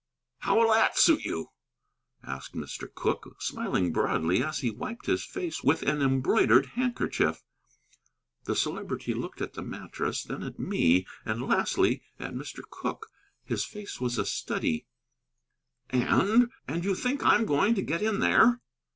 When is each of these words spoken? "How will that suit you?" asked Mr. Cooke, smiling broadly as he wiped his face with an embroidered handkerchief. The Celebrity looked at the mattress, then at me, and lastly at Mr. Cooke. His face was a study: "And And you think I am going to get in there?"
"How 0.39 0.57
will 0.57 0.71
that 0.73 0.97
suit 0.97 1.23
you?" 1.23 1.51
asked 2.23 2.55
Mr. 2.55 2.91
Cooke, 2.91 3.35
smiling 3.39 3.93
broadly 3.93 4.41
as 4.43 4.57
he 4.61 4.71
wiped 4.71 5.05
his 5.05 5.23
face 5.23 5.61
with 5.63 5.83
an 5.83 6.01
embroidered 6.01 6.65
handkerchief. 6.73 7.43
The 8.45 8.55
Celebrity 8.55 9.13
looked 9.13 9.41
at 9.43 9.53
the 9.53 9.61
mattress, 9.61 10.23
then 10.23 10.41
at 10.41 10.57
me, 10.57 11.05
and 11.23 11.47
lastly 11.47 12.01
at 12.17 12.33
Mr. 12.33 12.61
Cooke. 12.67 13.11
His 13.43 13.63
face 13.63 14.01
was 14.01 14.17
a 14.17 14.25
study: 14.25 14.87
"And 15.91 16.49
And 16.67 16.83
you 16.83 16.95
think 16.95 17.23
I 17.23 17.35
am 17.35 17.45
going 17.45 17.75
to 17.75 17.83
get 17.83 18.01
in 18.01 18.21
there?" 18.21 18.59